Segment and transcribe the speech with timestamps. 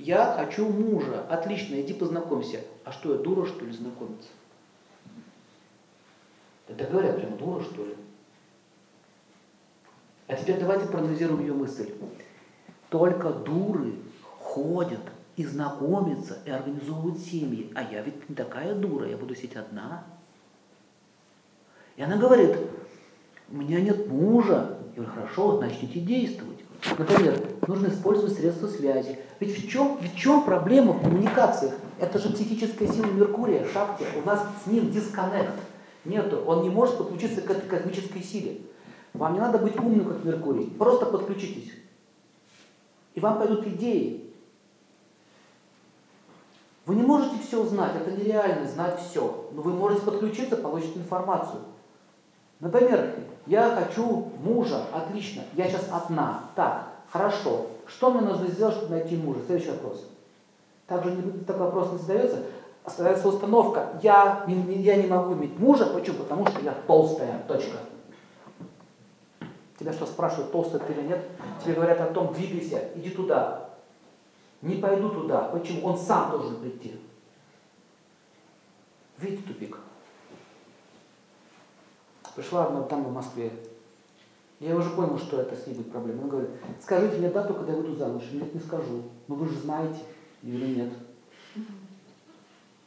[0.00, 1.26] Я хочу мужа.
[1.28, 2.64] Отлично, иди познакомься.
[2.84, 4.30] А что, я дура, что ли, знакомиться?
[6.68, 7.94] Это говорят прям, дура, что ли?
[10.26, 11.92] А теперь давайте проанализируем ее мысль.
[12.88, 13.96] Только дуры
[14.38, 15.02] ходят
[15.36, 17.70] и знакомятся, и организовывают семьи.
[17.74, 20.04] А я ведь не такая дура, я буду сидеть одна.
[21.96, 22.56] И она говорит,
[23.50, 24.78] у меня нет мужа.
[24.96, 26.69] Я говорю, хорошо, начните действовать.
[26.98, 29.18] Например, нужно использовать средства связи.
[29.38, 31.74] Ведь в чем, в чем проблема в коммуникациях?
[31.98, 34.04] Это же психическая сила Меркурия, Шакти.
[34.22, 35.54] У нас с ним дисконнект.
[36.04, 36.42] Нету.
[36.46, 38.62] Он не может подключиться к этой космической силе.
[39.12, 40.66] Вам не надо быть умным, как Меркурий.
[40.78, 41.72] Просто подключитесь.
[43.14, 44.32] И вам пойдут идеи.
[46.86, 49.48] Вы не можете все узнать, это нереально знать все.
[49.52, 51.60] Но вы можете подключиться, получить информацию.
[52.60, 53.14] Например,
[53.46, 56.44] я хочу мужа, отлично, я сейчас одна.
[56.54, 57.66] Так, хорошо.
[57.86, 59.40] Что мне нужно сделать, чтобы найти мужа?
[59.46, 60.06] Следующий вопрос.
[60.86, 62.42] Также не, такой вопрос не задается.
[62.84, 66.18] Остается установка, я не, я не могу иметь мужа, почему?
[66.18, 67.76] Потому что я толстая, точка.
[69.78, 71.20] Тебя что спрашивают, толстая ты или нет?
[71.62, 73.70] Тебе говорят о том, двигайся, иди туда.
[74.62, 75.42] Не пойду туда.
[75.52, 75.86] Почему?
[75.86, 77.00] Он сам должен прийти.
[79.18, 79.78] Видите тупик?
[82.34, 83.52] Пришла одна там в Москве.
[84.60, 86.22] Я уже понял, что это с ней будет проблема.
[86.22, 86.50] Она говорит,
[86.82, 88.22] скажите мне дату, когда я выйду замуж.
[88.32, 89.02] Нет, не скажу.
[89.26, 90.00] Но вы же знаете.
[90.42, 90.92] Я говорю, нет.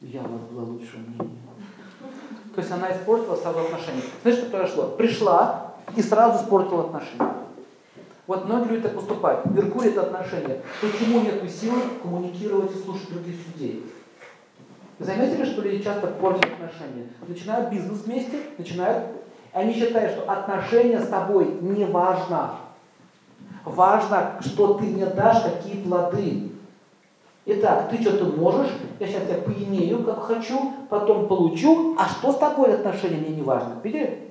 [0.00, 1.38] Я у вас была лучшее мнение.
[2.54, 4.02] То есть она испортила сразу отношения.
[4.22, 4.88] Знаешь, что произошло?
[4.96, 7.34] Пришла и сразу испортила отношения.
[8.26, 9.44] Вот многие люди так поступают.
[9.46, 10.62] Меркурий это отношения.
[10.80, 13.86] Почему нет силы коммуникировать и слушать других людей?
[14.98, 17.08] Вы заметили, что люди часто портят отношения?
[17.26, 19.06] Начинают бизнес вместе, начинают...
[19.52, 22.56] Они считают, что отношения с тобой не важно.
[23.64, 26.50] Важно, что ты мне дашь, какие плоды.
[27.46, 32.38] Итак, ты что-то можешь, я сейчас тебя поимею, как хочу, потом получу, а что с
[32.38, 33.76] тобой отношения, мне не важно.
[33.82, 34.30] Видели?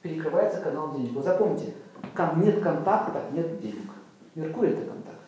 [0.00, 1.12] Перекрывается канал денег.
[1.12, 1.74] Вы запомните,
[2.36, 3.90] нет контакта, нет денег.
[4.34, 5.23] Меркурий это контакт.